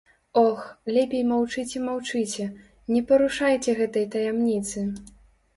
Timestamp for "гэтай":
3.81-4.11